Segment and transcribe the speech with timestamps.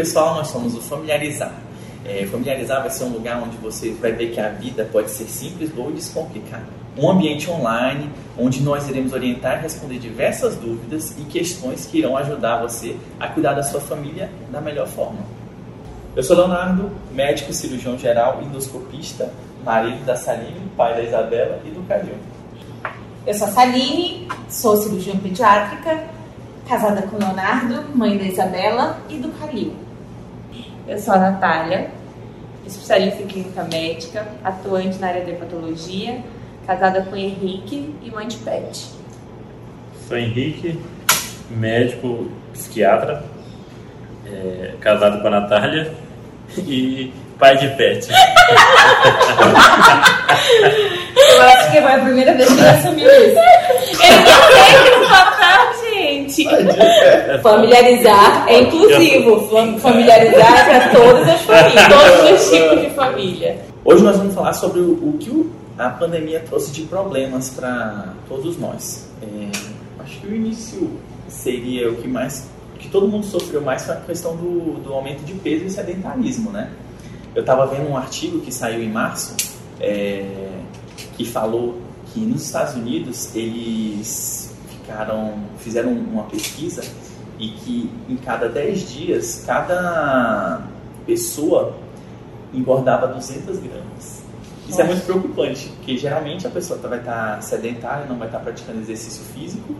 [0.00, 1.52] pessoal, nós somos o Familiarizar.
[2.06, 5.24] É, familiarizar vai ser um lugar onde você vai ver que a vida pode ser
[5.24, 6.64] simples ou descomplicada.
[6.96, 12.16] Um ambiente online onde nós iremos orientar e responder diversas dúvidas e questões que irão
[12.16, 15.18] ajudar você a cuidar da sua família da melhor forma.
[16.16, 19.30] Eu sou Leonardo, médico cirurgião geral, endoscopista,
[19.62, 22.14] marido da Saline, pai da Isabela e do Calil.
[23.26, 26.04] Eu sou a Saline, sou cirurgiã pediátrica,
[26.66, 29.89] casada com Leonardo, mãe da Isabela e do Calil.
[30.90, 31.88] Eu sou a Natália,
[32.66, 36.18] especialista em clínica médica, atuante na área de hepatologia,
[36.66, 38.86] casada com Henrique e mãe de pet.
[40.08, 40.80] Sou Henrique,
[41.48, 43.22] médico psiquiatra,
[44.26, 45.94] é, casado com a Natália
[46.58, 48.08] e pai de pet.
[51.16, 53.38] Eu acho que foi a primeira vez que ele assumiu isso.
[53.38, 55.72] Eu não sei que papel,
[56.30, 56.48] gente.
[57.42, 59.48] Familiarizar é inclusivo.
[59.78, 61.88] Familiarizar é para todas as famílias.
[61.88, 63.58] Todos os tipos de família.
[63.84, 68.58] Hoje nós vamos falar sobre o, o que a pandemia trouxe de problemas para todos
[68.58, 69.08] nós.
[69.22, 70.90] É, acho que o início
[71.28, 72.48] seria o que mais
[72.80, 76.50] que todo mundo sofreu mais foi a questão do, do aumento de peso e sedentarismo,
[76.50, 76.70] né?
[77.34, 79.36] Eu estava vendo um artigo que saiu em março
[79.78, 80.24] é,
[81.16, 84.49] que falou que nos Estados Unidos eles
[84.90, 86.82] ficaram, fizeram uma pesquisa
[87.38, 90.62] e que em cada 10 dias cada
[91.06, 91.76] pessoa
[92.52, 94.22] engordava 200 gramas.
[94.68, 94.82] Isso Nossa.
[94.82, 99.22] é muito preocupante, porque geralmente a pessoa vai estar sedentária, não vai estar praticando exercício
[99.32, 99.74] físico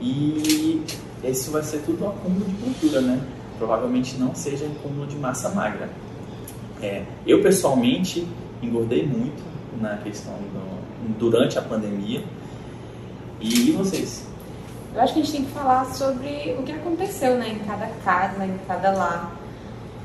[0.00, 0.82] e
[1.22, 3.20] esse vai ser tudo um acúmulo de gordura, né?
[3.58, 5.88] Provavelmente não seja um acúmulo de massa magra.
[6.82, 8.26] É, eu pessoalmente
[8.62, 9.42] engordei muito
[9.80, 12.22] na questão do, durante a pandemia.
[13.40, 14.26] E vocês?
[14.96, 17.86] Eu acho que a gente tem que falar sobre o que aconteceu né, em cada
[18.02, 19.30] casa, em cada lar.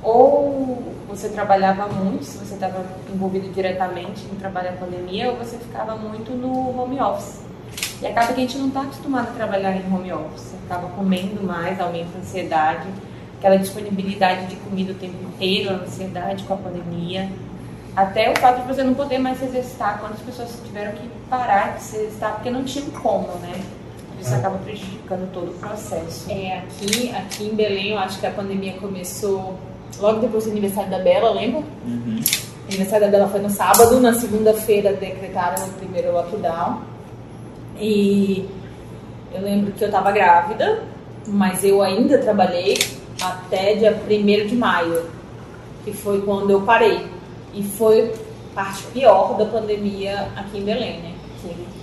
[0.03, 5.57] Ou você trabalhava muito, se você estava envolvido diretamente em trabalho da pandemia, ou você
[5.57, 7.39] ficava muito no home office.
[8.01, 11.41] E acaba que a gente não está acostumado a trabalhar em home office, acaba comendo
[11.41, 12.89] mais, aumenta a ansiedade,
[13.37, 17.29] aquela disponibilidade de comida o tempo inteiro, a ansiedade com a pandemia.
[17.95, 21.77] Até o fato de você não poder mais se exercitar, quantas pessoas tiveram que parar
[21.77, 23.53] de se exercitar porque não tinham como, né?
[24.21, 26.29] Isso acaba prejudicando todo o processo.
[26.29, 29.57] É, aqui, aqui em Belém, eu acho que a pandemia começou
[29.99, 31.63] logo depois do aniversário da Bela, lembra?
[31.85, 32.21] Uhum.
[32.63, 36.81] O aniversário da Bela foi no sábado, na segunda-feira decretaram o primeiro lockdown.
[37.79, 38.47] E
[39.33, 40.83] eu lembro que eu estava grávida,
[41.27, 42.77] mas eu ainda trabalhei
[43.19, 45.05] até dia 1 de maio,
[45.83, 47.07] que foi quando eu parei.
[47.53, 48.13] E foi
[48.53, 51.11] parte pior da pandemia aqui em Belém, né?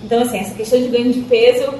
[0.03, 1.73] Então, assim, essa questão de ganho de peso,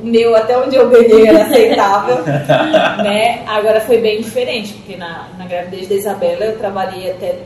[0.00, 2.22] o meu, até onde eu ganhei, era aceitável,
[3.02, 3.44] né?
[3.46, 7.40] Agora foi bem diferente, porque na, na gravidez da Isabela eu trabalhei até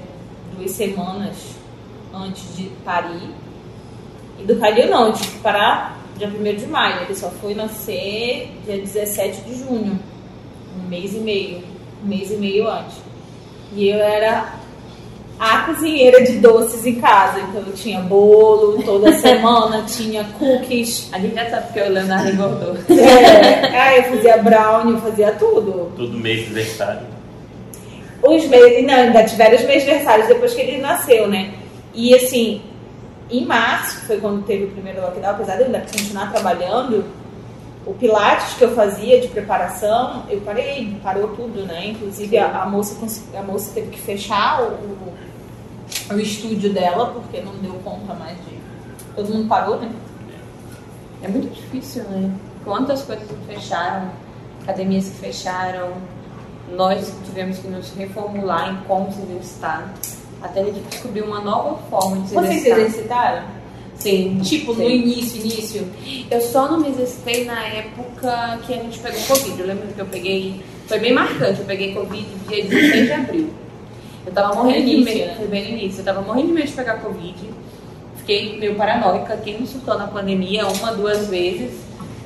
[0.56, 1.56] duas semanas
[2.14, 3.30] antes de parir
[4.42, 7.02] e do Calil não, eu tive que parar dia 1 de maio.
[7.02, 9.98] Ele só foi nascer dia 17 de junho.
[10.76, 11.62] Um mês e meio.
[12.02, 12.96] Um mês e meio antes.
[13.74, 14.52] E eu era
[15.42, 17.40] a cozinheira de doces em casa.
[17.40, 21.08] Então eu tinha bolo toda semana, tinha cookies.
[21.12, 22.76] A gente já sabe porque o Leonardo engordou.
[22.92, 25.92] É, aí eu fazia brownie, eu fazia tudo.
[25.96, 27.06] Todo mês de aniversário.
[28.22, 31.54] Os meses, não, ainda tiveram os meses aniversários depois que ele nasceu, né?
[31.92, 32.62] E assim,
[33.28, 37.04] em março, foi quando teve o primeiro lockdown, apesar de eu ainda continuar trabalhando,
[37.84, 41.88] o pilates que eu fazia de preparação, eu parei, parou tudo, né?
[41.88, 42.96] Inclusive a, a moça,
[43.36, 45.12] a moça teve que fechar o, o,
[46.14, 48.58] o, estúdio dela porque não deu conta mais de.
[49.14, 49.90] Todo mundo parou, né?
[51.22, 52.30] É muito difícil, né?
[52.64, 54.10] Quantas coisas fecharam,
[54.62, 55.92] academias que fecharam,
[56.70, 59.92] nós tivemos que nos reformular em como se exercitar
[60.42, 62.76] até a gente descobrir uma nova forma de se Vocês exercitar.
[62.76, 63.44] se exercitaram?
[63.94, 64.40] Sim.
[64.42, 64.82] Tipo, sim.
[64.82, 65.86] no início, início?
[66.30, 69.60] Eu só não me exercitei na época que a gente pegou Covid.
[69.60, 70.60] Eu lembro que eu peguei.
[70.88, 71.60] Foi bem marcante.
[71.60, 73.50] Eu peguei Covid dia 16 de abril.
[74.26, 75.26] Eu tava morrendo de medo.
[75.26, 75.34] Né?
[75.36, 76.00] Foi bem no início.
[76.00, 77.50] Eu tava morrendo de medo de pegar Covid.
[78.16, 79.36] Fiquei meio paranoica.
[79.38, 81.80] Quem me surtou na pandemia uma, duas vezes.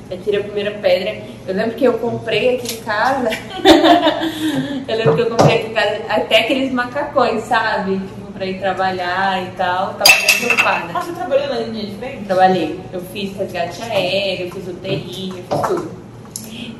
[0.09, 1.21] Eu tirei a primeira pedra.
[1.47, 3.29] Eu lembro que eu comprei aqui em casa.
[4.87, 7.99] eu lembro que eu comprei aqui em casa até aqueles macacões, sabe?
[7.99, 9.95] Tipo, pra ir trabalhar e tal.
[9.95, 10.91] Tava muito preocupada.
[10.93, 12.25] Ah, você trabalhou na linha de frente?
[12.25, 12.79] Trabalhei.
[12.93, 15.96] Eu fiz resgate aéreo, eu fiz UTI, eu fiz tudo.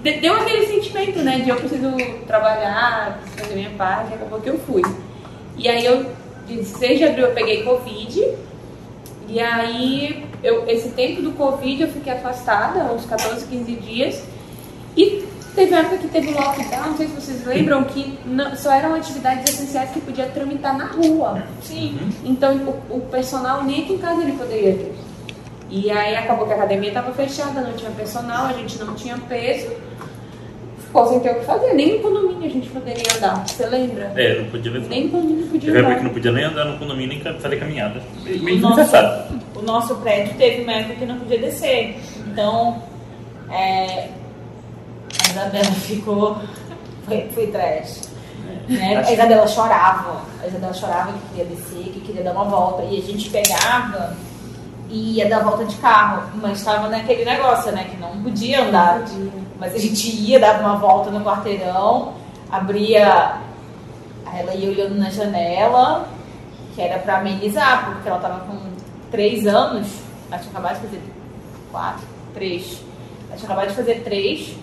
[0.01, 1.39] Deu aquele sentimento, né?
[1.39, 1.91] De eu preciso
[2.25, 4.13] trabalhar, preciso fazer minha parte.
[4.13, 4.83] Acabou que eu fui.
[5.57, 6.05] E aí eu,
[6.47, 8.27] 16 de abril, eu peguei Covid.
[9.29, 14.23] E aí, eu, esse tempo do Covid eu fiquei afastada, uns 14, 15 dias.
[14.95, 15.27] E
[15.57, 18.93] Teve uma época que teve lockdown, não sei se vocês lembram, que não, só eram
[18.93, 21.41] atividades essenciais que podia tramitar na rua.
[21.63, 21.97] Sim.
[22.23, 24.93] Então o, o personal nem aqui em casa ele poderia ter.
[25.67, 29.17] E aí acabou que a academia estava fechada, não tinha personal, a gente não tinha
[29.17, 29.71] peso.
[30.97, 31.73] Ficou sem ter o que fazer.
[31.73, 33.47] Nem no condomínio a gente poderia andar.
[33.47, 34.11] Você lembra?
[34.15, 35.95] É, não podia Nem no condomínio podia Teve andar.
[35.97, 38.01] que não podia nem andar no condomínio, nem fazer caminhada.
[38.23, 39.39] Meio O meio nosso, desnecessário.
[39.55, 41.99] o nosso prédio teve uma época que não podia descer.
[42.25, 42.81] Então,
[43.51, 44.09] é,
[45.23, 46.37] a Isabela ficou.
[47.05, 48.09] Foi, foi trash.
[48.67, 48.97] Né?
[48.97, 50.21] A Isabela chorava.
[50.41, 52.81] A Isabela chorava que queria descer, que queria dar uma volta.
[52.85, 54.17] E a gente pegava
[54.89, 56.23] e ia dar volta de carro.
[56.41, 57.85] Mas estava naquele negócio, né?
[57.87, 59.05] Que não podia andar.
[59.59, 62.13] Mas a gente ia, dava uma volta no quarteirão,
[62.51, 63.37] abria.
[64.33, 66.07] Ela ia olhando na janela,
[66.75, 68.57] que era pra amenizar, porque ela tava com
[69.09, 69.87] três anos.
[70.29, 71.01] Ela tinha acabado de fazer
[71.71, 72.81] quatro, três.
[73.29, 74.55] Ela tinha acabado de fazer três.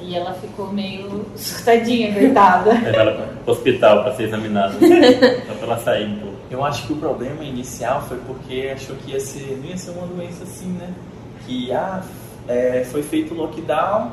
[0.00, 2.72] E ela ficou meio surtadinha, coitada.
[2.72, 4.74] Levar ela pro hospital pra ser examinada.
[4.78, 6.36] Só pra ela sair um pouco.
[6.50, 9.90] Eu acho que o problema inicial foi porque achou que ia ser, não ia ser
[9.90, 10.88] uma doença assim, né?
[11.44, 12.00] Que ah,
[12.48, 14.12] é, foi feito o lockdown,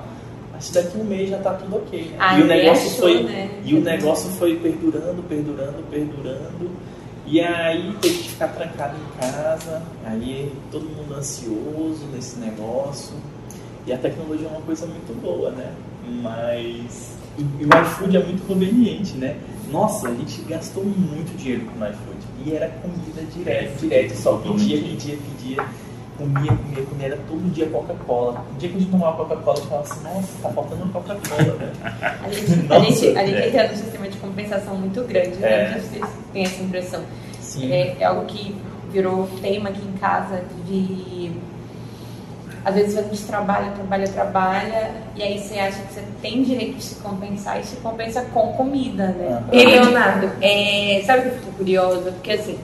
[0.54, 2.02] acho que daqui a um mês já tá tudo ok.
[2.02, 2.16] Né?
[2.20, 3.50] Ah, e o negócio achou, foi né?
[3.64, 6.70] e o negócio foi perdurando, perdurando, perdurando.
[7.28, 13.16] E aí teve que ficar trancado em casa, aí todo mundo ansioso nesse negócio.
[13.88, 15.72] E a tecnologia é uma coisa muito boa, né?
[16.22, 17.16] Mas.
[17.38, 19.38] E e o iFood é muito conveniente, né?
[19.72, 22.18] Nossa, a gente gastou muito dinheiro com o iFood.
[22.46, 24.16] E era comida direto, direto.
[24.16, 25.66] Só pedia, pedia, pedia.
[26.18, 27.08] Comia, comia, comia.
[27.08, 28.46] Era todo dia Coca-Cola.
[28.54, 31.56] O dia que a gente tomava Coca-Cola, a gente falava assim: Nossa, tá faltando Coca-Cola,
[31.56, 31.74] né?
[32.24, 33.48] A gente, a gente, a gente é.
[33.48, 35.76] entra num sistema de compensação muito grande, né?
[35.76, 35.80] É.
[35.80, 37.04] Se Vocês têm essa impressão.
[37.42, 37.72] Sim.
[37.72, 38.56] É, é algo que
[38.92, 41.32] virou tema aqui em casa de.
[42.64, 46.78] Às vezes a gente trabalha, trabalha, trabalha, e aí você acha que você tem direito
[46.78, 49.44] de se compensar e se compensa com comida, né?
[49.52, 52.12] E Leonardo, é, sabe o que eu fico curiosa?
[52.12, 52.58] Porque assim,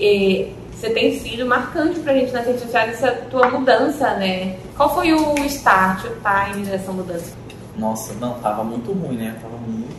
[0.00, 0.48] é,
[0.86, 4.56] você tem sido marcante pra gente nas redes sociais essa tua mudança, né?
[4.76, 7.34] Qual foi o start, o time dessa mudança?
[7.76, 9.36] Nossa, não, tava muito ruim, né?
[9.42, 9.96] Tava muito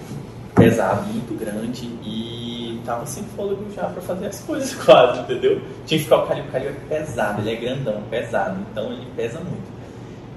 [0.55, 5.61] pesado, muito grande e tava sem fôlego já pra fazer as coisas quase, entendeu?
[5.85, 9.07] Tinha que ficar o Calil, o Calil é pesado, ele é grandão, pesado, então ele
[9.15, 9.67] pesa muito.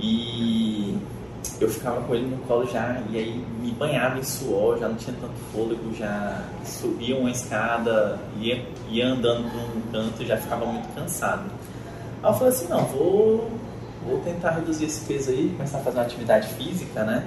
[0.01, 0.99] E
[1.61, 4.97] eu ficava com ele no colo já e aí me banhava em suor, já não
[4.97, 10.67] tinha tanto fôlego, já subia uma escada, ia, ia andando para um canto já ficava
[10.67, 11.45] muito cansado.
[12.23, 13.51] Aí eu falei assim, não, vou,
[14.07, 17.27] vou tentar reduzir esse peso aí, começar a fazer uma atividade física, né?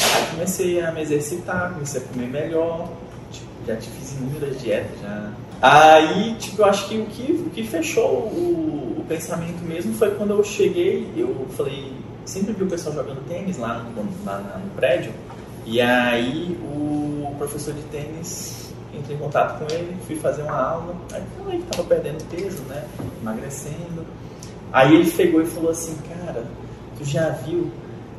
[0.00, 2.90] Aí comecei a me exercitar, comecei a comer melhor,
[3.30, 5.32] tipo, já te fiz inúmeras dietas já.
[5.60, 10.10] Aí, tipo, eu acho que o que, o que fechou o, o pensamento mesmo foi
[10.14, 11.92] quando eu cheguei, eu falei,
[12.26, 15.12] sempre vi o pessoal jogando tênis lá no, lá no prédio,
[15.64, 20.94] e aí o professor de tênis entrei em contato com ele, fui fazer uma aula,
[21.12, 22.84] aí falei que tava perdendo peso, né?
[23.20, 24.06] Emagrecendo.
[24.72, 26.44] Aí ele pegou e falou assim, cara,
[26.98, 27.70] tu já viu,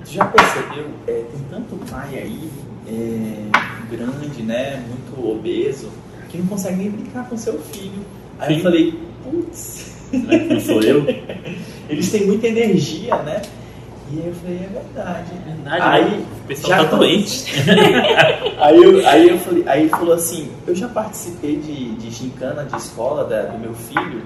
[0.04, 2.50] tu já percebeu, é, tem tanto pai aí,
[2.88, 5.90] é, grande, né, muito obeso,
[6.30, 8.06] que não consegue nem brincar com seu filho.
[8.40, 8.56] Aí Sim.
[8.56, 11.06] eu falei, putz, não sou eu?
[11.90, 13.42] eles têm muita energia, né?
[14.12, 15.32] E aí eu falei, é verdade.
[15.46, 16.26] Verdade, Aí, né?
[16.44, 17.46] O pessoal já tá doente.
[18.60, 22.64] Aí eu, aí eu falei, aí ele falou assim, eu já participei de, de gincana
[22.66, 24.24] de escola da- do meu filho,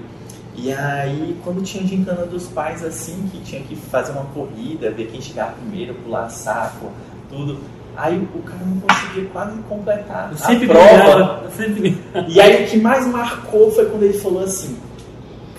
[0.56, 5.08] e aí quando tinha gincana dos pais assim, que tinha que fazer uma corrida, ver
[5.08, 6.90] quem chegava primeiro, pular saco,
[7.28, 7.58] tudo.
[7.94, 10.86] Aí o cara não conseguia quase completar Eu a sempre prova.
[10.88, 11.98] ganhava, eu sempre
[12.28, 14.78] E aí o que mais marcou foi quando ele falou assim,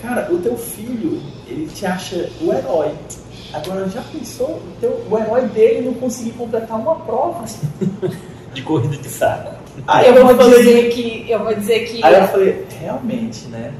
[0.02, 2.90] cara, o teu filho, ele te acha o herói.
[3.54, 7.44] Agora já pensou, o, teu, o herói dele não conseguir completar uma prova?
[8.52, 9.54] de corrida de saco.
[9.86, 11.26] Aí eu, vou falei- dizer que.
[11.30, 12.04] Eu vou dizer que.
[12.04, 13.72] Aí eu falei, realmente, né?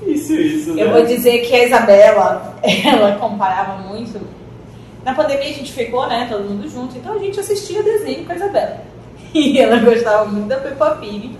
[0.00, 0.82] Difícil isso, né?
[0.82, 2.54] Eu vou dizer que a Isabela,
[2.84, 4.20] ela comparava muito.
[5.04, 8.32] Na pandemia a gente ficou, né, todo mundo junto, então a gente assistia desenho com
[8.32, 8.80] a Isabela.
[9.34, 11.36] E ela gostava muito da Peppa Pig.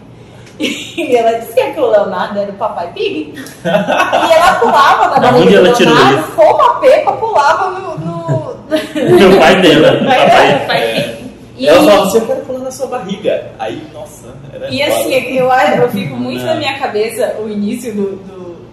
[0.61, 3.33] E ela dizia que o Leonardo era o Papai Pig.
[3.65, 6.33] E ela pulava na barriga do ela tirou Leonardo, isso?
[6.33, 7.99] como a Peppa pulava no...
[7.99, 8.59] no...
[8.95, 10.27] Meu pai dela, no papai.
[10.29, 10.67] dela.
[10.67, 11.19] Pai,
[11.57, 13.50] E, Ela falava assim, eu quero pular na sua barriga.
[13.59, 16.47] Aí, nossa, era e assim, eu, eu fico muito Não.
[16.47, 18.67] na minha cabeça o início do, do-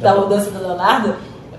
[0.00, 1.14] da mudança do Leonardo.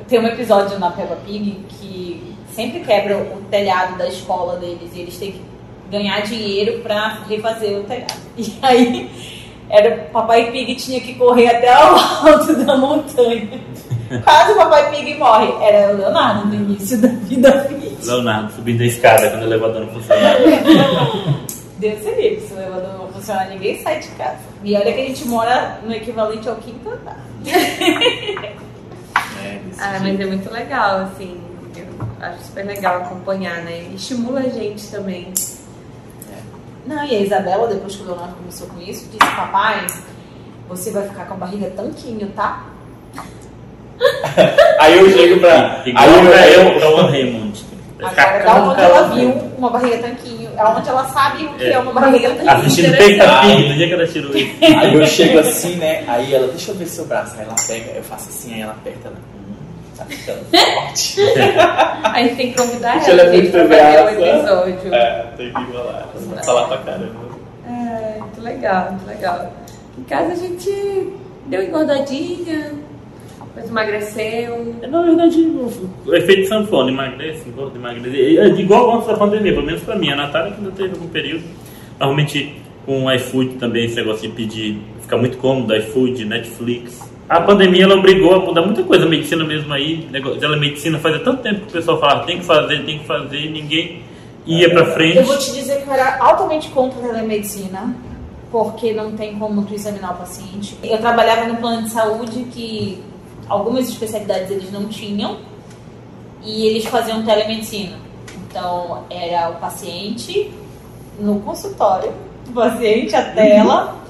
[0.08, 5.02] Tem um episódio na Peppa Pig que sempre quebra o telhado da escola deles e
[5.02, 5.42] eles têm que
[5.90, 8.14] ganhar dinheiro pra refazer o telhado.
[8.36, 9.12] E aí
[9.74, 11.96] era Papai Pig tinha que correr até o
[12.30, 13.50] alto da montanha.
[14.24, 15.51] Quase o Papai Pig morre.
[15.65, 18.06] Era o Leonardo no início da vida fit.
[18.06, 20.38] Leonardo subindo a escada quando o elevador não funcionava.
[21.80, 24.38] Deus se livre, se o elevador não funcionar, ninguém sai de casa.
[24.63, 27.25] E olha que a gente mora no equivalente ao quinto andar.
[29.46, 31.38] É, Ah, mas é muito legal, assim.
[31.75, 31.86] Eu
[32.22, 33.88] acho super legal acompanhar, né?
[33.94, 35.34] Estimula a gente também.
[36.86, 39.86] Não, e a Isabela, depois que o Leonardo começou com isso, disse: Papai,
[40.68, 42.63] você vai ficar com a barriga tanquinho, tá?
[44.80, 45.82] Aí eu chego pra.
[45.86, 47.66] Igual aí pra eu, eu, pra One Raymond.
[48.02, 51.72] Agora, da onde ela viu uma barriga tanquinho, é onde ela sabe o que é,
[51.74, 51.80] É.
[51.80, 52.52] uma barriga tanquinho.
[52.52, 52.98] Assistindo.
[52.98, 54.56] Peixa Pig, no dia que ela tirou isso.
[54.78, 56.04] aí eu chego assim, né?
[56.06, 57.36] Aí ela, deixa eu ver seu braço.
[57.38, 59.08] Aí ela pega, eu faço assim, aí ela aperta.
[59.08, 59.33] Ela, hum,
[59.96, 61.22] tá ficando forte.
[62.04, 64.94] A gente tem que convidar ela, ela é gente, pra fazer o episódio.
[64.94, 66.10] É, tem que enrolar.
[66.14, 67.24] Vai falar pra caramba.
[67.68, 69.54] É, muito legal, muito legal.
[69.98, 71.14] Em casa a gente
[71.46, 72.74] deu engordadinha,
[73.54, 74.76] depois emagreceu.
[74.90, 78.38] Na verdade, o, o efeito sanfona, emagrece, engorda, emagrece.
[78.38, 80.10] É igual antes da pandemia, pelo menos pra mim.
[80.12, 81.44] A Natália que ainda teve algum período.
[82.00, 87.12] Normalmente com o iFood também, esse negócio de pedir, fica muito cômodo, iFood, Netflix.
[87.30, 91.20] A pandemia ela obrigou a mudar muita coisa, a medicina mesmo aí, negócio, telemedicina, fazia
[91.20, 94.03] tanto tempo que o pessoal falava tem que fazer, tem que fazer, ninguém
[94.46, 95.18] ia pra frente.
[95.18, 97.96] Eu vou te dizer que eu era altamente contra a telemedicina,
[98.51, 100.77] porque não tem como tu examinar o paciente.
[100.84, 103.01] Eu trabalhava no plano de saúde que
[103.48, 105.38] algumas especialidades eles não tinham
[106.44, 107.98] e eles faziam telemedicina.
[108.36, 110.51] Então era o paciente
[111.20, 112.12] no consultório,
[112.50, 114.02] o paciente, a tela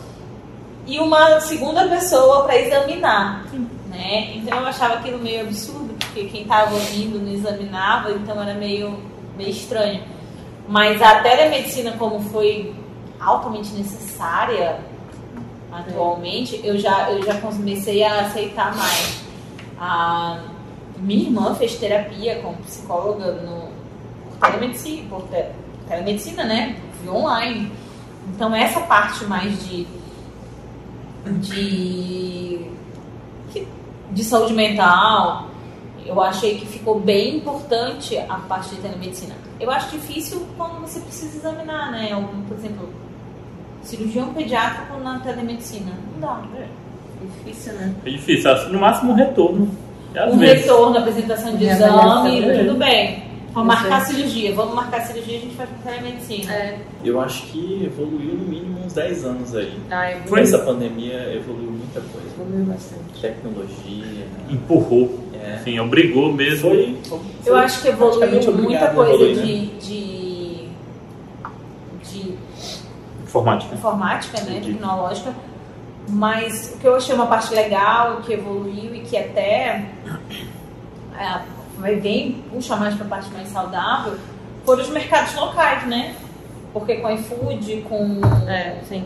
[0.85, 3.45] e uma segunda pessoa para examinar.
[3.89, 4.35] Né?
[4.37, 8.99] Então eu achava aquilo meio absurdo, porque quem estava ouvindo não examinava, então era meio,
[9.37, 10.01] meio estranho.
[10.67, 12.73] Mas a telemedicina, como foi
[13.19, 14.79] altamente necessária
[15.71, 19.23] atualmente, eu já, eu já comecei a aceitar mais.
[19.79, 20.39] A
[20.97, 23.69] minha irmã fez terapia como psicóloga no
[24.39, 25.45] por telemedicina, por te-
[25.87, 26.77] telemedicina, né?
[27.01, 27.71] Via online.
[28.29, 29.85] Então essa parte mais de
[31.25, 32.73] de
[34.13, 35.47] de saúde mental,
[36.05, 39.35] eu achei que ficou bem importante a parte de telemedicina.
[39.59, 42.11] Eu acho difícil quando você precisa examinar, né?
[42.11, 42.89] Algum, por exemplo,
[43.81, 45.91] cirurgião pediátrico na telemedicina.
[46.13, 46.41] Não dá.
[46.55, 46.67] É
[47.25, 47.93] difícil, né?
[48.05, 49.69] É difícil, acho que no máximo um retorno.
[50.31, 50.61] Um vezes.
[50.61, 53.32] retorno, apresentação de exame, tudo bem.
[53.53, 54.55] Vamos marcar a cirurgia.
[54.55, 56.53] Vamos marcar a cirurgia, a gente faz telemedicina.
[56.53, 56.79] É.
[57.03, 59.79] Eu acho que evoluiu no mínimo uns 10 anos aí.
[59.91, 62.27] Ai, Com essa pandemia evoluiu muita coisa.
[62.33, 63.21] evoluiu bastante.
[63.21, 64.27] Tecnologia, né?
[64.49, 65.53] Empurrou, É.
[65.55, 66.69] assim, obrigou mesmo.
[66.69, 66.97] Foi,
[67.45, 69.43] Eu acho que evoluiu muita a coisa evoluir, né?
[69.43, 70.67] de, de,
[72.03, 72.37] de
[73.23, 73.75] Informática.
[73.75, 74.73] informática, né, Entendi.
[74.73, 75.33] tecnológica,
[76.09, 79.89] mas o que eu achei uma parte legal, que evoluiu e que até
[81.19, 81.41] é,
[81.77, 84.13] vai bem puxa mais para a parte mais saudável,
[84.65, 86.15] foram os mercados locais, né?
[86.71, 89.03] Porque com iFood, com É, sim.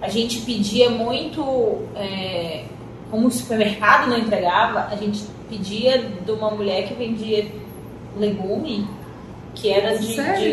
[0.00, 2.64] a gente pedia muito, é,
[3.10, 7.46] como o supermercado não entregava, a gente pedia de uma mulher que vendia
[8.16, 8.86] legume,
[9.54, 10.06] que era de,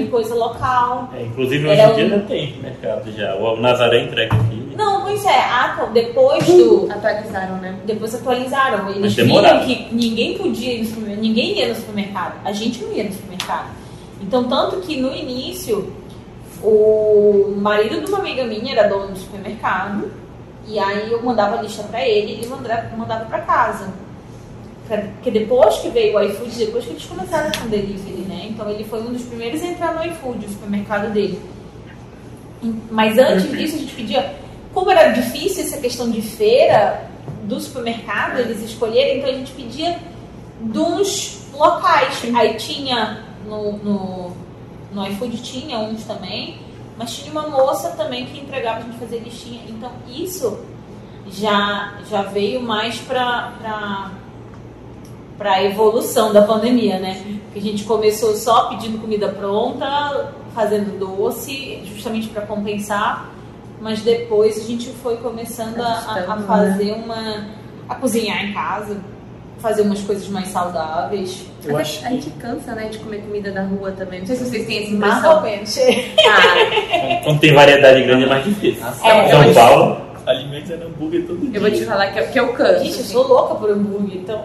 [0.04, 1.10] de coisa local.
[1.16, 3.36] É, inclusive hoje em dia um- já tem mercado já.
[3.36, 4.67] O Nazaré entrega aqui.
[4.78, 6.88] Não, pois é, ah, então, depois do.
[6.92, 7.76] Atualizaram, né?
[7.84, 8.90] Depois atualizaram.
[8.92, 12.36] Eles viram que ninguém podia ir no supermercado, ninguém ia no supermercado.
[12.46, 13.70] A gente não ia no supermercado.
[14.22, 15.92] Então, tanto que no início,
[16.62, 20.12] o marido de uma amiga minha era dono do supermercado.
[20.68, 23.88] E aí eu mandava a lista pra ele e ele mandava, mandava pra casa.
[24.88, 28.48] Porque depois que veio o iFood, depois que eles começaram com delivery, né?
[28.50, 31.40] Então ele foi um dos primeiros a entrar no iFood, o supermercado dele.
[32.92, 34.36] Mas antes disso a gente pedia,
[34.78, 37.10] como era difícil essa questão de feira
[37.46, 39.98] do supermercado, eles escolherem, então a gente pedia
[40.62, 42.22] dos locais.
[42.36, 44.32] Aí tinha no, no,
[44.94, 46.60] no iFood tinha uns também,
[46.96, 49.62] mas tinha uma moça também que entregava, a gente fazia listinha.
[49.68, 50.60] Então isso
[51.28, 54.12] já, já veio mais para
[55.40, 57.40] para a evolução da pandemia, né?
[57.52, 63.37] Que a gente começou só pedindo comida pronta, fazendo doce, justamente para compensar,
[63.82, 65.92] mas depois a gente foi começando a,
[66.28, 67.48] a- fazer uma.
[67.88, 68.98] a cozinhar em casa,
[69.60, 71.46] fazer umas coisas mais saudáveis.
[71.64, 74.20] Eu acho a gente cansa, né, de comer comida da rua também.
[74.22, 75.36] Não sei se vocês têm essa Mais impressão.
[75.38, 75.78] ou menos.
[76.30, 78.84] Ah, Quando tem variedade grande é mais difícil.
[78.84, 81.50] Nossa, É, São eu- Paulo, alimentos é hambúrguer todo dia.
[81.54, 82.84] eu vou te falar que eu, que eu canso.
[82.86, 83.14] Gente, eu assim.
[83.14, 84.44] sou louca por hambúrguer, então.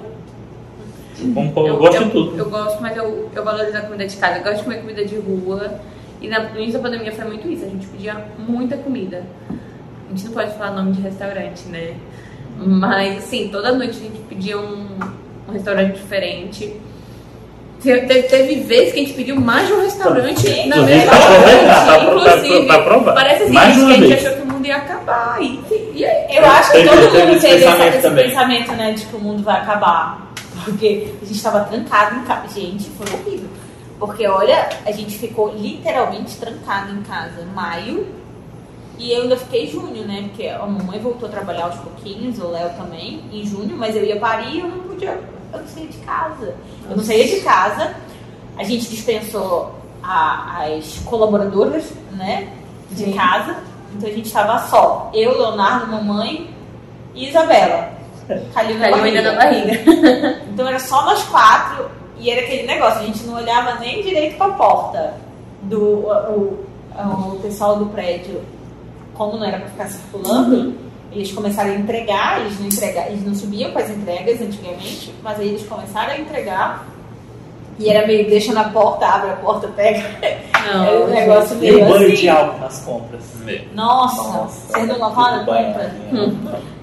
[1.34, 2.38] como eu, gosto eu, de tudo.
[2.38, 4.38] Eu gosto, mas eu, eu valorizo a comida de casa.
[4.38, 5.80] Eu gosto de comer comida de rua.
[6.22, 7.64] E na, no início da pandemia foi muito isso.
[7.64, 9.24] A gente pedia muita comida.
[10.06, 11.96] A gente não pode falar nome de restaurante, né?
[12.56, 14.86] Mas, assim, toda noite a gente pedia um,
[15.48, 16.76] um restaurante diferente.
[17.82, 22.46] Teve, teve vezes que a gente pediu mais de um restaurante na mesma noite.
[22.46, 22.66] Inclusive,
[23.12, 24.24] parece assim, mais que a gente vez.
[24.24, 25.42] achou que o mundo ia acabar.
[25.42, 25.60] E,
[25.94, 26.04] e
[26.36, 29.42] eu acho que todo mundo teve esse, pensamento, esse pensamento, né, de que o mundo
[29.42, 30.32] vai acabar.
[30.64, 32.46] Porque a gente estava trancado em casa.
[32.54, 33.48] Gente, foi horrível.
[34.04, 37.46] Porque, olha, a gente ficou literalmente trancado em casa.
[37.54, 38.04] Maio,
[38.98, 40.22] e eu ainda fiquei junho, né?
[40.22, 44.04] Porque a mamãe voltou a trabalhar aos pouquinhos, o Léo também, em junho, mas eu
[44.04, 45.20] ia parir e eu não podia,
[45.52, 46.56] eu não saía de casa.
[46.90, 47.94] Eu não saía de casa.
[48.58, 52.52] A gente dispensou a, as colaboradoras, né?
[52.90, 53.12] De Sim.
[53.12, 53.56] casa.
[53.94, 55.12] Então a gente estava só.
[55.14, 56.50] Eu, Leonardo, mamãe
[57.14, 57.92] e Isabela.
[58.52, 60.42] Calil ainda na barriga.
[60.52, 62.01] Então era só nós quatro.
[62.22, 65.14] E era aquele negócio, a gente não olhava nem direito para a porta
[65.62, 68.40] do o, o, o pessoal do prédio
[69.14, 70.74] como não era para ficar circulando, uhum.
[71.12, 75.38] eles começaram a entregar, eles não, entregar, eles não subiam com as entregas antigamente, mas
[75.38, 76.86] aí eles começaram a entregar.
[77.78, 80.04] E era meio, deixa na porta, abre a porta, pega.
[80.64, 82.14] Não, era um negócio meio e banho assim.
[82.14, 83.22] de álcool nas compras.
[83.74, 85.94] Nossa, Nossa vocês não lavaram compra?
[86.12, 86.36] Hum.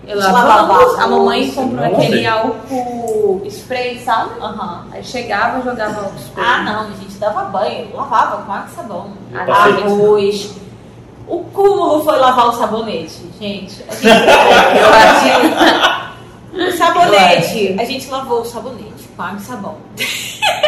[0.09, 4.39] Eu lavava, a mamãe comprou aquele álcool spray, sabe?
[4.39, 4.81] Uhum.
[4.91, 6.45] Aí chegava, jogava álcool spray.
[6.47, 9.13] Ah, não, a gente dava banho, lavava com água e sabão.
[9.35, 10.55] Arroz,
[11.27, 13.85] o cúmulo foi lavar o sabonete, gente.
[13.87, 14.07] A gente,
[16.73, 17.75] o sabonete.
[17.79, 19.77] A gente lavou o sabonete com água e sabão.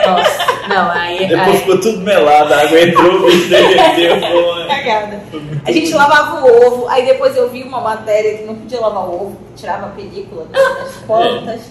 [0.07, 1.27] Nossa, não, aí.
[1.27, 1.57] Depois aí...
[1.57, 4.17] ficou tudo melado, a água entrou e derreteu.
[4.67, 5.19] Cagada.
[5.65, 9.03] A gente lavava o ovo, aí depois eu vi uma matéria que não podia lavar
[9.03, 11.61] o ovo, tirava a película das pontas.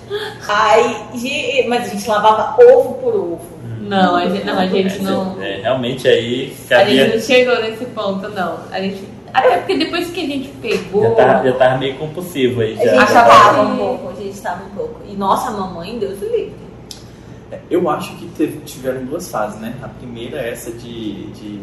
[0.48, 3.60] Aí, mas a gente lavava ovo por ovo.
[3.80, 4.58] Não, a gente não.
[4.58, 5.42] A gente não...
[5.42, 6.56] É, realmente aí.
[6.68, 6.84] Cabia...
[6.84, 8.58] A gente não chegou nesse ponto, não.
[8.70, 9.02] A gente.
[9.32, 11.02] Até porque depois que a gente pegou.
[11.02, 12.76] Já tava, já tava meio compulsivo aí.
[12.76, 12.82] Já.
[12.82, 15.00] A gente estava um pouco, a gente estava um pouco.
[15.08, 16.69] E nossa mamãe, Deus livre.
[17.50, 19.74] É, eu acho que teve, tiveram duas fases, né?
[19.82, 21.60] A primeira é essa de, de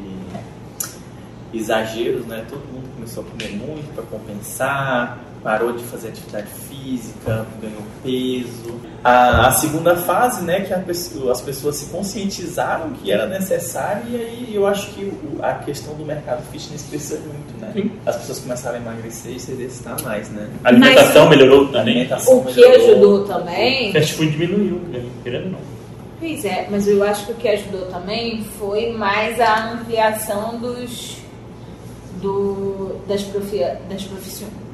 [1.54, 2.46] exageros, né?
[2.50, 8.76] Todo mundo começou a comer muito para compensar, parou de fazer atividade física, ganhou peso.
[9.04, 14.16] A, a segunda fase, né, que pessoa, as pessoas se conscientizaram que era necessário e
[14.16, 17.72] aí eu acho que o, a questão do mercado fitness precisa muito, né?
[17.74, 17.92] Sim.
[18.06, 20.50] As pessoas começaram a emagrecer e se exercitar mais, né?
[20.64, 21.94] A alimentação Mas, melhorou também.
[21.94, 22.92] Alimentação o que melhorou.
[22.92, 23.90] ajudou também...
[23.90, 25.06] O fast food diminuiu, né?
[25.24, 25.77] querendo não.
[26.20, 31.18] Pois é, mas eu acho que o que ajudou também foi mais a ampliação dos,
[32.22, 34.68] do, das, profi, das profissões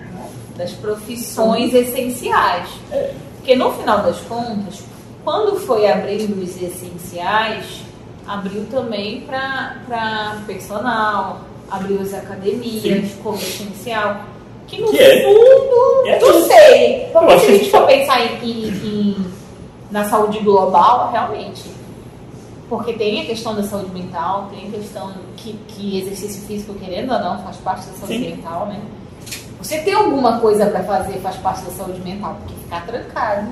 [0.55, 2.69] das profissões essenciais.
[2.91, 3.11] É.
[3.35, 4.83] Porque no final das contas,
[5.23, 7.81] quando foi abrindo os essenciais,
[8.27, 13.17] abriu também para personal, abriu as academias Sim.
[13.21, 14.21] como essencial.
[14.67, 15.23] Que no que é?
[15.23, 16.19] fundo, é.
[16.19, 17.09] não sei.
[17.11, 19.25] Porque se a gente for pensar em, em, em,
[19.93, 21.63] na saúde global, realmente.
[22.67, 27.13] Porque tem a questão da saúde mental, tem a questão que, que exercício físico, querendo
[27.13, 28.31] ou não, faz parte da saúde Sim.
[28.31, 28.81] mental, né?
[29.59, 33.51] Você ter alguma coisa para fazer faz parte da saúde mental, porque ficar trancado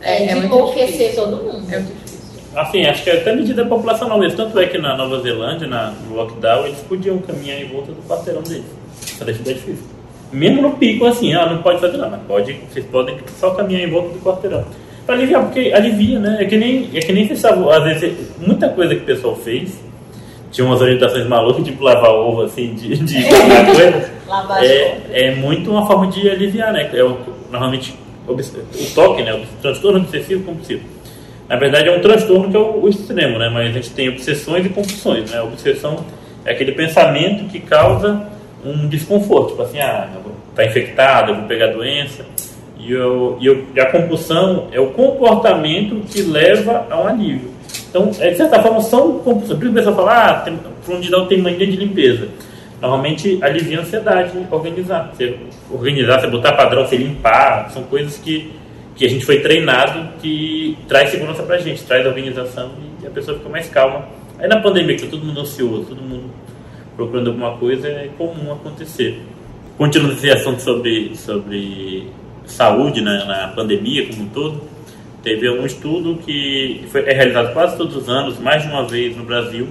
[0.00, 1.70] é, é, é enlouquecer todo mundo.
[1.70, 2.40] É difícil.
[2.56, 4.38] Assim, acho que é até medida populacional mesmo.
[4.38, 8.02] Tanto é que na Nova Zelândia, na, no lockdown, eles podiam caminhar em volta do
[8.08, 8.64] quarteirão deles.
[9.18, 9.88] Para atividade física.
[10.32, 13.82] Mesmo no pico, assim, ah, não pode fazer nada, mas pode, vocês podem só caminhar
[13.82, 14.64] em volta do quarteirão.
[15.08, 16.36] Para aliviar, porque alivia, né?
[16.38, 19.82] É que nem, é que nem sabem, às vezes, muita coisa que o pessoal fez
[20.52, 24.10] tinha umas orientações malucas, tipo lavar ovo, assim, de, de coisa.
[24.60, 26.90] é, é muito uma forma de aliviar, né?
[26.92, 27.16] É o,
[27.50, 27.94] normalmente
[28.26, 29.32] o toque, né?
[29.32, 30.82] O transtorno obsessivo compulsivo.
[31.48, 33.48] Na verdade é um transtorno que é o, o, extremo, né?
[33.48, 35.38] Mas a gente tem obsessões e compulsões, né?
[35.38, 36.04] A obsessão
[36.44, 38.28] é aquele pensamento que causa
[38.62, 40.06] um desconforto, tipo assim, ah,
[40.54, 42.26] tá infectado, eu vou pegar doença.
[42.88, 47.50] E, eu, e, a compulsão é o comportamento que leva a um alívio.
[47.90, 49.58] Então, é, de certa forma, são compulsões.
[49.58, 52.28] Por isso o pessoal fala, ah, tem, fundidão tem mania de limpeza.
[52.80, 55.10] Normalmente alivia a ansiedade organizar.
[55.12, 55.36] Você
[55.70, 58.52] organizar, você botar padrão, você limpar, são coisas que,
[58.96, 62.70] que a gente foi treinado que traz segurança pra gente, traz organização
[63.02, 64.06] e a pessoa fica mais calma.
[64.38, 66.30] Aí na pandemia, que todo mundo ansioso, todo mundo
[66.96, 69.20] procurando alguma coisa, é comum acontecer.
[69.76, 72.06] Continuando esse assunto sobre, sobre
[72.48, 74.62] saúde né, na pandemia como um todo,
[75.22, 79.16] Teve um estudo que foi, é realizado quase todos os anos, mais de uma vez
[79.16, 79.66] no Brasil,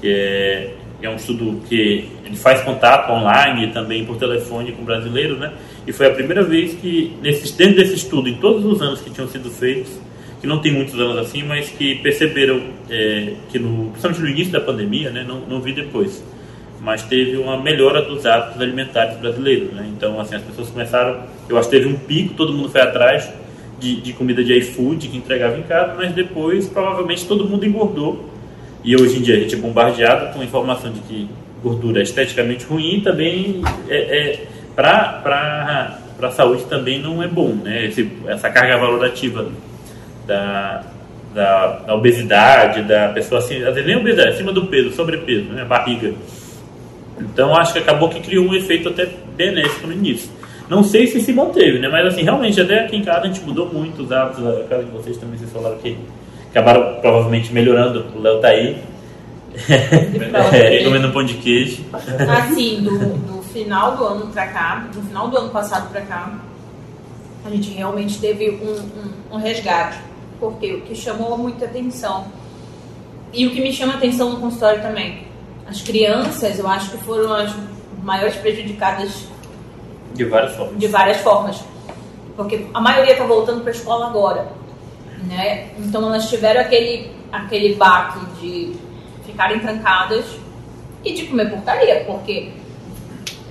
[0.00, 4.84] que é, é um estudo que ele faz contato online e também por telefone com
[4.84, 5.52] brasileiros, né?
[5.86, 9.10] E foi a primeira vez que, nesse, dentro desse estudo, em todos os anos que
[9.10, 9.98] tinham sido feitos,
[10.40, 14.52] que não tem muitos anos assim, mas que perceberam é, que, no, principalmente no início
[14.52, 15.24] da pandemia, né?
[15.26, 16.22] Não, não vi depois,
[16.84, 19.72] mas teve uma melhora dos hábitos alimentares brasileiros.
[19.72, 19.90] Né?
[19.96, 23.32] Então, assim, as pessoas começaram, eu acho que teve um pico, todo mundo foi atrás
[23.80, 28.28] de, de comida de iFood que entregava em casa, mas depois provavelmente todo mundo engordou.
[28.84, 31.28] E hoje em dia a gente é bombardeado com informação de que
[31.62, 37.48] gordura é esteticamente ruim também é, é para a saúde também não é bom.
[37.48, 37.86] Né?
[37.86, 39.48] Esse, essa carga valorativa
[40.26, 40.84] da,
[41.34, 45.64] da, da, obesidade, da pessoa assim, nem obesidade, acima do peso, sobrepeso, né?
[45.64, 46.12] barriga.
[47.18, 50.30] Então acho que acabou que criou um efeito até benéfico no início.
[50.68, 51.88] Não sei se se manteve, né?
[51.88, 54.46] Mas assim, realmente, até aqui em casa a gente mudou muito os hábitos.
[54.46, 55.96] A casa de vocês também, vocês falaram que
[56.50, 58.06] acabaram provavelmente melhorando.
[58.14, 58.82] O Léo tá aí.
[60.52, 61.84] é, comendo um pão de queijo.
[61.92, 66.32] Assim, do, do final do ano pra cá, do final do ano passado pra cá,
[67.44, 69.98] a gente realmente teve um, um, um resgate.
[70.40, 72.26] Porque o que chamou muita atenção
[73.34, 75.24] e o que me chama atenção no consultório também,
[75.66, 77.54] as crianças, eu acho que foram as
[78.02, 79.26] maiores prejudicadas
[80.14, 80.78] de várias formas.
[80.78, 81.64] De várias formas.
[82.36, 84.48] Porque a maioria está voltando para a escola agora.
[85.26, 85.70] Né?
[85.78, 88.76] Então elas tiveram aquele, aquele baque de
[89.24, 90.24] ficarem trancadas
[91.04, 92.52] e de comer porcaria, porque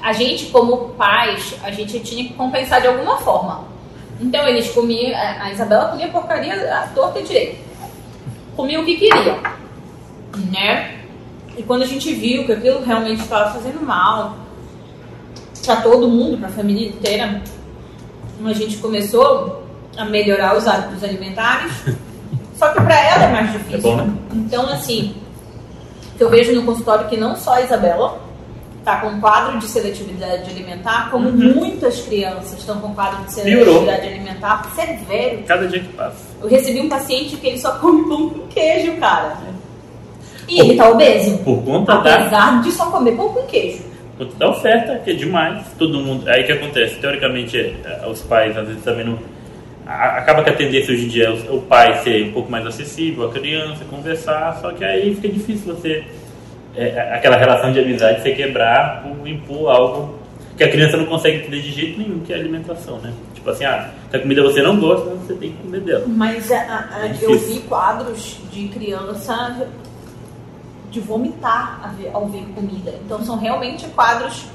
[0.02, 3.65] a gente, como pais, a gente tinha que compensar de alguma forma.
[4.19, 7.58] Então eles comiam, a Isabela comia porcaria à torta e direito.
[8.56, 9.38] Comia o que queria.
[10.52, 11.02] Né?
[11.57, 14.35] E quando a gente viu que aquilo realmente estava fazendo mal,
[15.65, 17.41] para todo mundo, para a família inteira,
[18.43, 19.63] a gente começou
[19.95, 21.71] a melhorar os hábitos alimentares.
[22.57, 23.77] Só que para ela é mais difícil.
[23.77, 24.13] É bom, né?
[24.33, 25.15] Então, assim,
[26.17, 28.21] que eu vejo no consultório que não só a Isabela
[28.79, 31.55] está com quadro de seletividade alimentar, como uhum.
[31.55, 34.17] muitas crianças estão com quadro de seletividade Piorou.
[34.17, 35.43] alimentar severo.
[35.47, 36.17] Cada dia que passa.
[36.41, 39.37] Eu recebi um paciente que ele só come pão com queijo, cara.
[40.47, 41.38] E por, ele tá obeso.
[41.39, 42.62] Por conta Apesar da...
[42.62, 46.27] de só comer pão com queijo quanto da oferta, que é demais, todo mundo.
[46.27, 46.95] Aí que acontece?
[46.95, 49.17] Teoricamente, é, os pais às vezes também não.
[49.86, 53.27] Acaba que a tendência hoje em dia é o pai ser um pouco mais acessível,
[53.27, 56.06] a criança, conversar, só que aí fica difícil você.
[56.75, 60.17] É, é, aquela relação de amizade você quebrar por impor algo
[60.58, 63.13] que a criança não consegue entender de jeito nenhum, que é a alimentação, né?
[63.36, 66.06] Tipo assim, ah, se a comida você não gosta, você tem que comer dela.
[66.08, 69.67] Mas a, a, é eu vi quadros de criança
[70.93, 72.93] de vomitar ao ver comida.
[73.03, 74.45] Então são realmente quadros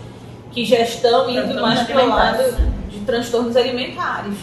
[0.52, 2.42] que já estão indo mais para o lado
[2.88, 4.38] de transtornos alimentares.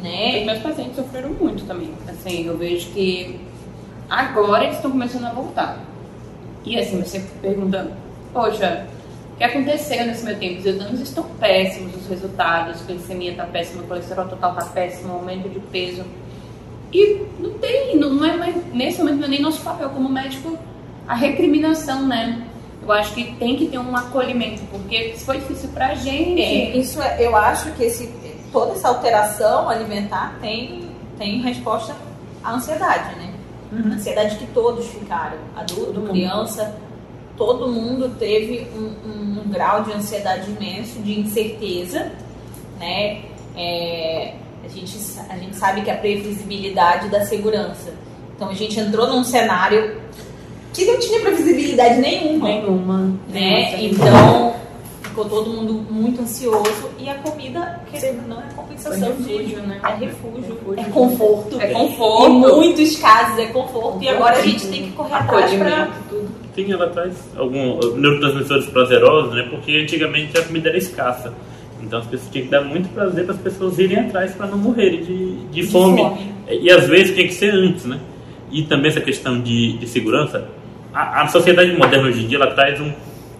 [0.00, 0.42] Né?
[0.42, 1.92] E meus pacientes sofreram muito também.
[2.08, 3.40] Assim, eu vejo que
[4.08, 5.80] agora eles estão começando a voltar.
[6.64, 7.90] E assim, você perguntando,
[8.32, 8.86] poxa,
[9.34, 10.60] o que aconteceu nesse meu tempo?
[10.60, 15.14] Os exames estão péssimos, os resultados, a glicemia está péssima, o colesterol total está péssimo,
[15.14, 16.04] o aumento de peso.
[16.92, 20.56] E não tem, não é mais, nesse momento não é nem nosso papel como médico
[21.12, 22.42] a recriminação, né?
[22.82, 26.78] Eu acho que tem que ter um acolhimento, porque se foi difícil pra gente.
[26.78, 28.10] Isso é, eu acho que esse,
[28.50, 31.94] toda essa alteração alimentar tem, tem resposta
[32.42, 33.34] à ansiedade, né?
[33.70, 33.92] Uhum.
[33.92, 36.76] Ansiedade que todos ficaram, adulto, todo criança, mundo.
[37.36, 42.10] todo mundo teve um, um, um, grau de ansiedade imenso, de incerteza,
[42.80, 43.20] né?
[43.54, 44.32] É,
[44.64, 44.98] a, gente,
[45.28, 47.92] a gente sabe que a previsibilidade da segurança.
[48.34, 50.00] Então a gente entrou num cenário
[50.72, 52.48] que não tinha previsibilidade nenhuma.
[52.48, 53.12] Nenhuma.
[53.28, 53.84] Né?
[53.84, 54.54] Então,
[55.12, 59.66] ficou todo mundo muito ansioso e a comida, querendo não, é compensação é refúgio, de,
[59.66, 59.80] né?
[59.84, 61.60] É refúgio, refúgio, é conforto.
[61.60, 62.30] É conforto.
[62.30, 64.02] Em muitos casos é conforto.
[64.02, 66.28] E agora a gente tem que correr atrás para tudo.
[66.54, 69.46] Tem ela atrás alguns neurotransmissores prazerosos, né?
[69.50, 71.32] Porque antigamente a comida era escassa.
[71.82, 74.58] Então as pessoas tinham que dar muito prazer para as pessoas irem atrás para não
[74.58, 75.98] morrerem de, de, de fome.
[75.98, 76.32] fome.
[76.48, 78.00] E às vezes tinha que ser antes, né?
[78.50, 80.48] E também essa questão de, de segurança
[80.94, 82.92] a, a sociedade moderna hoje em dia ela traz um,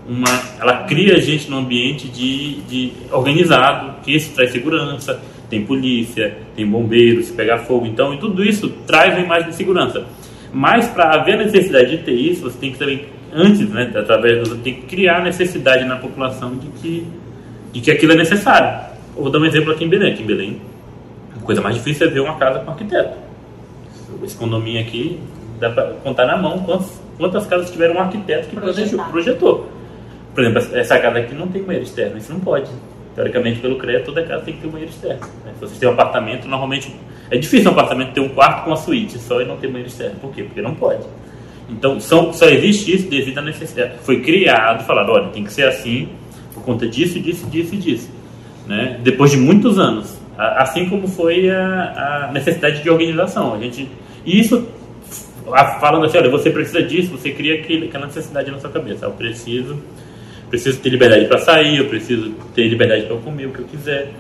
[0.09, 5.65] uma, ela cria a gente num ambiente de, de organizado, que isso traz segurança, tem
[5.65, 10.05] polícia, tem bombeiros, se pegar fogo, então, e tudo isso traz uma imagem de segurança.
[10.53, 14.57] Mas para haver necessidade de ter isso, você tem que também, antes, né, através do,
[14.57, 17.07] tem que criar a necessidade na população de que,
[17.73, 18.93] de que aquilo é necessário.
[19.15, 20.12] vou dar um exemplo aqui em Belém.
[20.12, 20.61] Aqui em Belém,
[21.37, 23.17] a coisa mais difícil é ver uma casa com arquiteto.
[24.23, 25.19] Esse condomínio aqui,
[25.59, 29.68] dá para contar na mão quantos quantas casas tiveram um arquiteto que projetou, projetou.
[30.35, 32.68] Por exemplo, essa casa aqui não tem banheiro externo, isso não pode.
[33.14, 35.20] Teoricamente, pelo CREA, toda casa tem que ter um banheiro externo.
[35.44, 35.52] Né?
[35.54, 36.96] Se você tem um apartamento, normalmente
[37.30, 39.88] é difícil um apartamento ter um quarto com uma suíte só e não ter banheiro
[39.88, 40.16] externo.
[40.20, 40.42] Por quê?
[40.42, 41.04] Porque não pode.
[41.68, 43.92] Então, são, só existe isso devido à necessidade.
[44.02, 46.08] Foi criado, falado, olha, tem que ser assim
[46.52, 48.11] por conta disso, disso, disso e disso.
[48.66, 48.98] Né?
[49.02, 50.20] Depois de muitos anos.
[50.37, 53.54] Assim como foi a, a necessidade de organização.
[53.54, 53.88] A gente,
[54.24, 54.66] e isso
[55.81, 59.07] falando assim, olha, você precisa disso, você cria aquela necessidade na sua cabeça.
[59.07, 59.78] Eu preciso,
[60.50, 64.12] preciso ter liberdade para sair, eu preciso ter liberdade para comer o que eu quiser.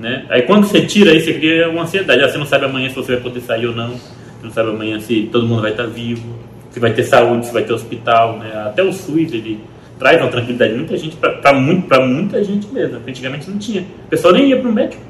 [0.00, 0.26] Né?
[0.28, 2.22] Aí quando você tira aí, você cria uma ansiedade.
[2.22, 3.90] Ah, você não sabe amanhã se você vai poder sair ou não.
[3.90, 6.36] Você não sabe amanhã se todo mundo vai estar vivo,
[6.70, 8.38] se vai ter saúde, se vai ter hospital.
[8.38, 8.52] Né?
[8.66, 9.60] Até o SUS, ele
[9.98, 13.00] traz uma tranquilidade muita gente, para muito, muita gente mesmo.
[13.06, 13.82] Antigamente não tinha.
[13.82, 15.02] O pessoal nem ia para o médico.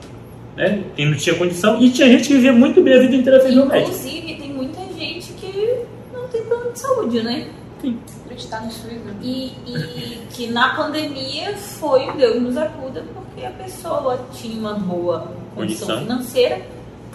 [0.56, 0.82] Né?
[0.94, 1.82] Quem não tinha condição.
[1.82, 3.90] E tinha gente que vivia muito bem a vida inteira sem no médico.
[3.90, 5.80] Inclusive, tem muita gente que
[6.14, 7.48] não tem plano de saúde, né?
[7.80, 7.98] Sim.
[8.24, 9.14] Acreditar no SUS, né?
[9.22, 15.32] E, e que na pandemia foi Deus nos acuda, porque a pessoa tinha uma boa
[15.54, 16.00] condição, condição.
[16.00, 16.60] financeira,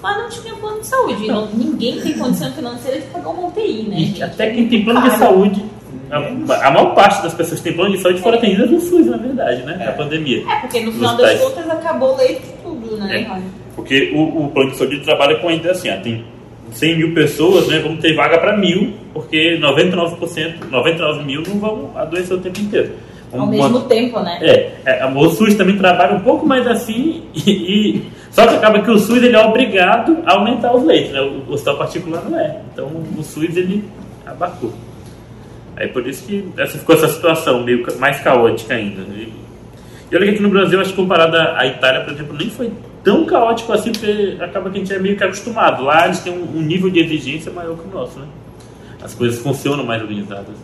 [0.02, 1.28] mas não tinha plano de saúde.
[1.28, 1.48] Não.
[1.48, 3.98] ninguém tem condição financeira de pagar uma UTI, né?
[4.00, 5.72] E até quem tem plano de saúde
[6.12, 9.06] a, a, maior parte das pessoas que têm plano de saúde foram atendidas no SUS,
[9.06, 9.78] na verdade, né?
[9.80, 9.86] É.
[9.86, 10.44] Na pandemia.
[10.50, 13.22] É, porque no final das contas acabou o leite tudo, né?
[13.22, 13.42] É.
[13.76, 16.26] Porque o, o plano de saúde trabalha com ainda assim, ó, tem
[16.72, 17.80] 100 mil pessoas, né?
[17.80, 22.92] Vamos ter vaga para mil, porque 99%, 99 mil não vão adoecer o tempo inteiro.
[23.34, 24.40] Ao mesmo tempo, né?
[24.42, 28.82] É, é, o SUS também trabalha um pouco mais assim e, e, só que acaba
[28.82, 31.22] que o SUS ele é obrigado a aumentar os leitos, né?
[31.22, 32.60] O, o hospital particular não é.
[32.74, 33.86] Então o SUS ele
[34.26, 34.74] abacou.
[35.78, 39.02] É por isso que essa, ficou essa situação meio mais caótica ainda.
[39.02, 39.34] E,
[40.12, 42.70] e olha que aqui no Brasil, acho que comparado à Itália, por exemplo, nem foi
[43.04, 45.84] tão caótico assim, porque acaba que a gente é meio que acostumado.
[45.84, 48.28] Lá eles têm um, um nível de exigência maior que o nosso, né?
[49.02, 50.56] As coisas funcionam mais organizadas.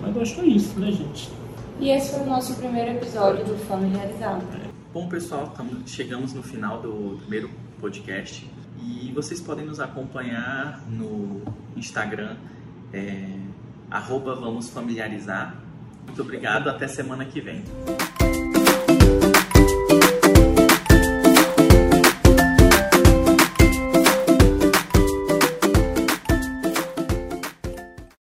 [0.00, 1.30] Mas eu acho que é isso, né, gente?
[1.78, 4.44] E esse foi o nosso primeiro episódio do Familiarizado.
[4.92, 8.48] Bom, pessoal, tamo, chegamos no final do primeiro podcast.
[8.82, 11.42] E vocês podem nos acompanhar no
[11.76, 12.36] Instagram,
[12.92, 13.28] é,
[13.90, 15.56] arroba Vamos Familiarizar.
[16.06, 17.62] Muito obrigado, até semana que vem.